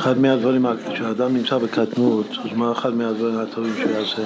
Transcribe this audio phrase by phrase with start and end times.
[0.00, 4.22] אחד מהדברים, כשאדם נמצא בקטנות, אז מה אחד מהדברים הטובים שהוא יעשה?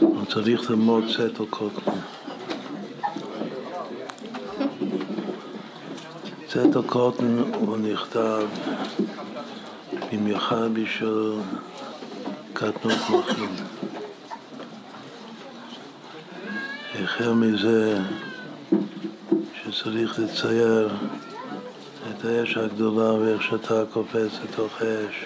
[0.00, 1.92] הוא צריך ללמוד סט או קוטן.
[6.48, 8.46] סט או קוטן הוא נכתב
[10.12, 11.32] במיוחד בשביל
[12.52, 13.50] קטנות מוחים.
[17.02, 17.98] החל מזה
[19.54, 20.88] שצריך לצייר
[22.18, 25.24] את האש הגדולה ואיך שאתה קופץ לתוך האש.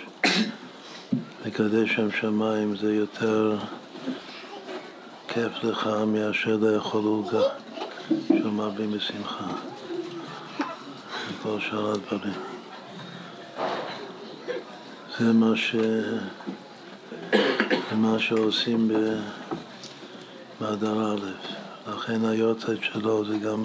[1.47, 3.59] לקדש שם שמיים זה יותר
[5.29, 7.43] כיף לך מאשר לאכול עוגה
[8.29, 9.47] של מרבים בשמחה
[11.29, 12.35] וכל שאר הדברים.
[15.19, 15.77] זה מה, ש...
[17.91, 18.91] זה מה שעושים
[20.61, 21.21] באדר א',
[21.91, 23.65] לכן היוצאת שלו זה גם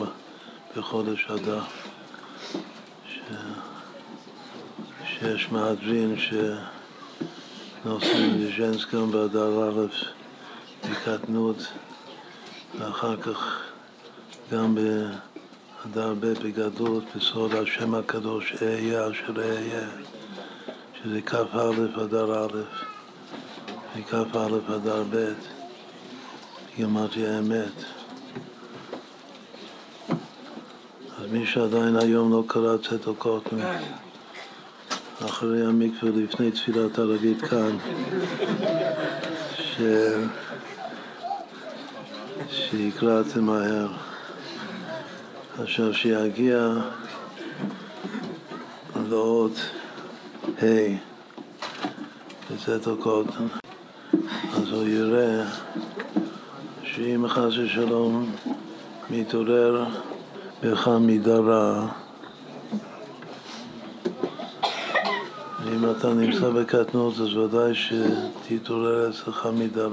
[0.78, 1.62] בחודש אדר.
[5.20, 6.16] שיש מהדרין
[7.84, 9.88] שנוסעים לז'נסקם באדר א'
[10.89, 11.58] בקטנות
[12.80, 13.62] ואחר כך
[14.52, 19.88] גם באדר ב' בגדלות בסוד השם הקדוש אהיה אשר אהיה
[21.04, 21.72] שזה כ"א
[22.04, 22.58] אדר א'
[23.98, 25.34] וכ"א אדר ב'
[26.80, 27.84] גמרתי האמת.
[31.17, 32.76] אז מי שעדיין היום לא קרא
[33.17, 33.58] קוטן
[35.26, 37.78] אחרי המקווה לפני תפילת ערבית כאן,
[39.56, 39.82] ש...
[42.50, 43.88] שיקרא את זה מהר.
[45.59, 46.73] עכשיו שיגיע
[49.09, 49.52] לאות
[50.62, 50.66] ה'
[52.52, 53.48] בצאת הקוטן,
[54.54, 55.45] אז הוא יראה
[56.84, 58.32] שאם חס ושלום
[59.10, 59.86] מתעורר
[60.64, 61.39] בך מידה
[65.76, 69.88] אם אתה נמצא בקטנות, אז ודאי שתתעורר אצלך מידה.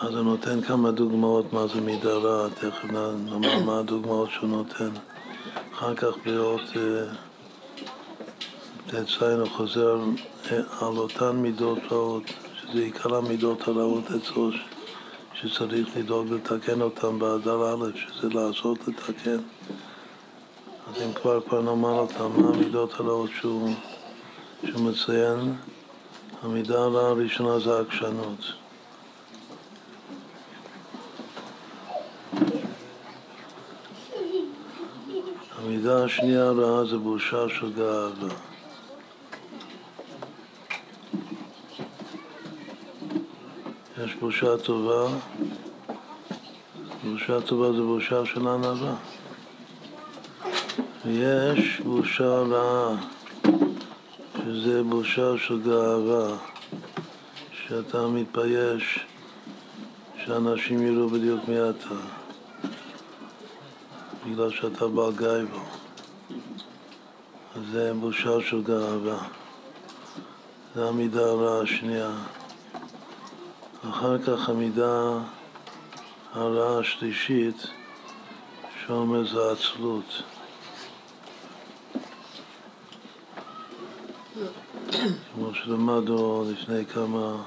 [0.00, 4.90] אז הוא נותן כמה דוגמאות מה זה מידה תכף נאמר מה הדוגמאות שהוא נותן.
[5.74, 6.60] אחר כך בעוד
[8.86, 10.00] ט"ז הוא חוזר
[10.80, 12.24] על אותן מידות רעות,
[12.60, 14.50] שזה עיקר המידות הרעות אצלו,
[15.34, 19.38] שצריך לדאוג לתקן אותן באדר א', שזה לעשות לתקן.
[20.96, 23.74] אז אם כבר כבר נאמר אותם, מה המידות הרעות שהוא,
[24.64, 25.54] שהוא מציין?
[26.42, 28.38] המידה הראשונה זה העקשנות.
[35.58, 38.34] המידה השנייה הרעה זה בושה של גאווה.
[44.04, 45.08] יש בושה טובה,
[47.04, 48.94] בושה טובה זה בושה של ענווה.
[51.04, 52.96] ויש בושה רעה,
[54.38, 56.36] שזה בושה של גאווה,
[57.52, 59.06] שאתה מתבייש
[60.24, 61.94] שאנשים יראו בדיוק מי אתה,
[64.26, 65.60] בגלל שאתה בעל גאיבו.
[67.56, 69.18] אז זה בושה של גאווה.
[70.74, 72.10] זה המידה הרעה השנייה.
[73.90, 75.18] אחר כך המידה
[76.32, 77.66] הרעה השלישית,
[78.86, 80.22] שאומר זה עצלות.
[85.34, 87.42] כמו שלמדנו לפני כמה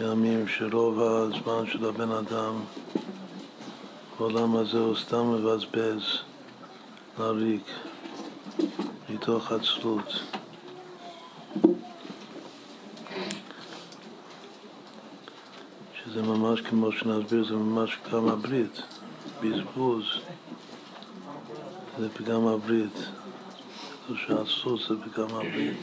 [0.00, 2.54] ימים, שרוב הזמן של הבן אדם
[4.18, 6.02] בעולם הזה הוא סתם מבזבז
[7.18, 7.64] לריק
[9.10, 10.12] מתוך עצלות.
[16.04, 18.82] שזה ממש כמו שנסביר, זה ממש פגם הברית,
[19.42, 20.04] בזבוז,
[21.98, 23.08] זה פגם הברית.
[24.16, 25.76] שהסוס זה פגם הברית.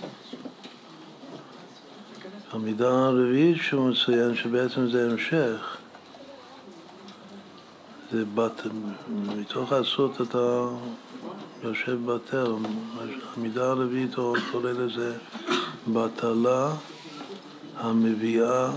[2.51, 5.77] המידה הרביעית שהוא מציין, שבעצם זה המשך,
[8.11, 8.61] זה בת...
[9.37, 10.67] מתוך הסות אתה
[11.63, 12.53] יושב בתל,
[13.35, 14.15] המידה הרביעית
[14.51, 15.17] קורא לזה
[15.93, 16.73] בטלה
[17.77, 18.71] המביאה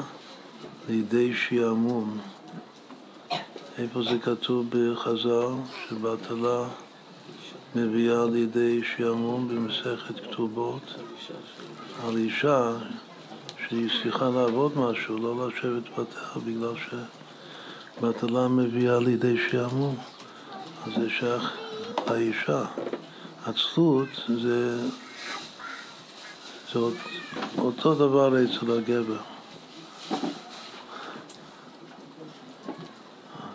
[0.89, 2.19] לידי שעמום.
[3.79, 5.53] איפה זה כתוב בחז"ל?
[5.89, 6.69] שבטלה
[7.77, 10.95] מביאה לידי שעמום במסכת כתובות
[12.05, 12.73] על אישה
[13.69, 16.73] שהיא צריכה לעבוד משהו, לא לשבת בתא בגלל
[18.01, 19.97] שבטלה מביאה לידי שעמום.
[20.87, 21.53] אז זה שייך
[22.11, 22.65] לאישה.
[23.45, 24.89] עצלות זה,
[26.73, 26.79] זה
[27.59, 29.21] אותו דבר אצל הגבר.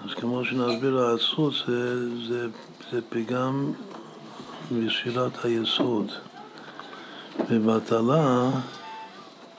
[0.06, 2.48] אז כמו שנסביר, העצלות זה, זה,
[2.92, 3.74] זה פגם
[4.73, 6.11] מספירת היסוד.
[7.49, 8.49] ובטלה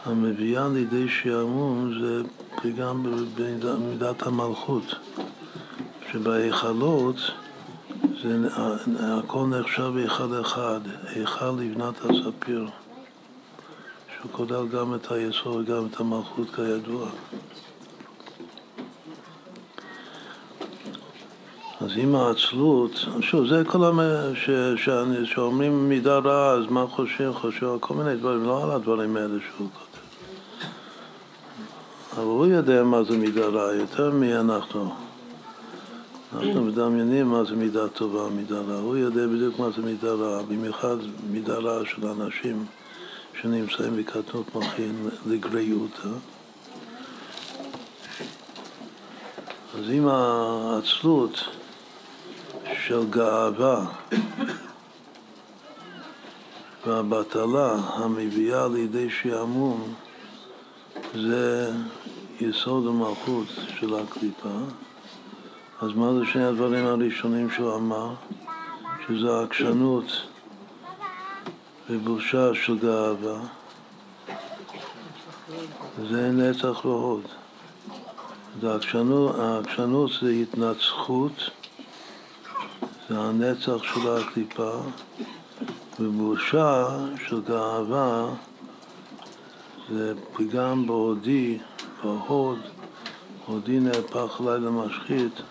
[0.04, 2.22] המביאה לידי שעמום זה
[2.56, 4.94] פגם במידת המלכות,
[6.12, 7.16] שבהיכלות
[8.22, 8.48] זה,
[9.00, 12.68] הכל נחשב היכל אחד, היכל לבנת הספיר,
[14.14, 17.08] שהוא כולל גם את היסוד וגם את המלכות כידוע.
[21.80, 24.00] אז עם העצלות, שוב, זה כל המ...
[24.34, 24.50] ש...
[24.76, 27.32] שאני, שאומרים מידה רעה, אז מה חושבים?
[27.32, 29.94] חושבים כל מיני דברים, לא על הדברים האלה שהוא כותב.
[32.16, 34.94] אבל הוא יודע מה זה מידה רעה, יותר מאנחנו.
[36.32, 38.80] אנחנו מדמיינים מה זה מידה טובה, מידה רעה.
[38.80, 40.96] הוא יודע בדיוק מה זה מידה רעה, במיוחד
[41.30, 42.66] מידה רעה של אנשים
[43.40, 46.08] שנמצאים בקטנות מוחין לגריותא.
[49.78, 51.44] אז עם העצלות
[52.86, 53.86] של גאווה
[56.86, 59.94] והבטלה המביאה לידי שעמום
[61.14, 61.72] זה
[62.40, 63.46] יסוד המלכות
[63.80, 64.58] של הקליפה.
[65.80, 68.14] אז מה זה שני הדברים הראשונים שהוא אמר?
[69.06, 70.04] שזה עקשנות
[71.90, 73.40] ובושה של גאווה.
[76.10, 77.22] זה נצח והוד.
[78.62, 81.50] העקשנות זה התנצחות
[83.08, 84.80] זה הנצח של הקליפה,
[86.00, 86.86] ובושה
[87.26, 88.28] של גאווה
[89.90, 91.58] זה פגם בהודי,
[92.04, 92.58] בהוד,
[93.46, 95.42] הודי נהפך אליי למשחית,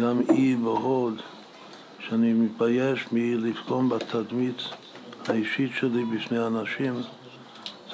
[0.00, 1.22] גם אי בהוד,
[1.98, 4.62] שאני מתבייש מלפגום בתדמית
[5.28, 6.94] האישית שלי בשני אנשים,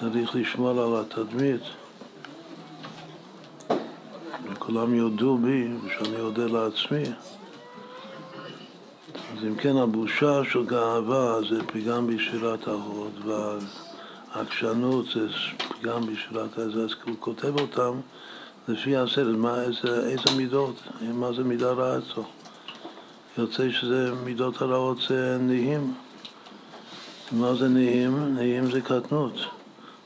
[0.01, 1.63] צריך לשמור על התדמית.
[4.45, 7.05] וכולם יודו בי ושאני אודה לעצמי.
[9.39, 13.13] אז אם כן, הבושה של גאווה זה פגם בשירת ההוד,
[14.35, 15.29] והעקשנות זה
[15.81, 18.01] פגם בשירת ההוד, אז הוא כותב אותם
[18.69, 22.25] לפי הסדר, מה, איזה, איזה מידות, מה זה מידה רעה אצלו.
[23.39, 25.95] יוצא שזה מידות הרעות זה נהים.
[27.33, 28.35] מה זה נהים?
[28.35, 29.35] נהים זה קטנות.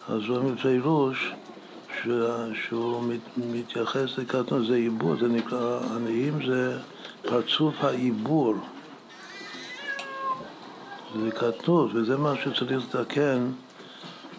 [0.08, 1.32] אז הוא בפירוש
[2.54, 3.02] שהוא
[3.36, 6.78] מתייחס לקטנות, זה עיבור, זה נקרא, הנהים זה
[7.22, 8.54] פרצוף העיבור.
[11.18, 13.46] זה כתוב, וזה מה שצריך לתקן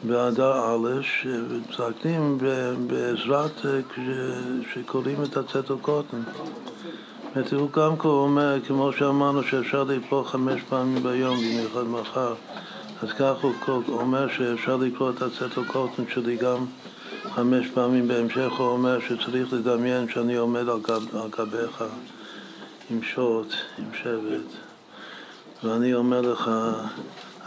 [0.03, 2.38] באדר א', שמתקנים
[2.88, 3.65] בעזרת,
[4.73, 6.21] שקוראים את הצטר קוטן.
[7.51, 12.33] הוא גם כה אומר, כמו שאמרנו שאפשר לקרוא חמש פעמים ביום, במיוחד מחר,
[13.03, 16.65] אז כך הוא אומר שאפשר לקרוא את הצטר קוטן שלי גם
[17.33, 18.07] חמש פעמים.
[18.07, 21.83] בהמשך הוא אומר שצריך לדמיין שאני עומד על, על גביך
[22.89, 24.70] עם שוט, עם שבט.
[25.63, 26.51] ואני אומר לך,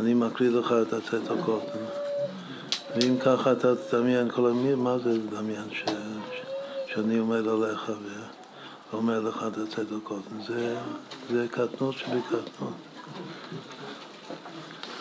[0.01, 0.93] אני מקריא לך את
[1.31, 1.79] הקוטן.
[2.97, 5.85] ואם ככה אתה תדמיין כל המיר, מה זה לדמיין ש,
[6.33, 6.43] ש,
[6.95, 7.93] שאני עומד עליך
[8.93, 10.43] ואומר לך את הקוטן?
[10.47, 10.77] זה,
[11.31, 12.73] זה קטנות שבקטנות.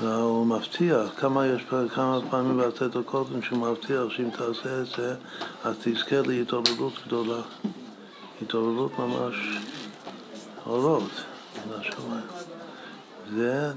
[0.02, 1.62] והוא מבטיח, כמה יש
[1.94, 2.60] כמה פעמים
[2.96, 5.16] הקוטן שהוא מבטיח שאם תעשה את זה,
[5.64, 7.42] אז תזכה להתעוררות גדולה.
[8.42, 9.36] התעוררות ממש
[10.66, 11.12] אורות
[11.56, 12.53] מן השמיים.
[13.36, 13.72] זה,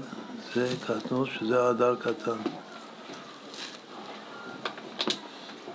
[0.55, 2.37] זה קטנות שזה הדר קטן.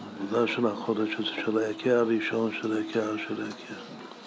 [0.00, 3.91] העבודה של החודש הזה, של ההיכר הראשון של ההיכר של ההיכר.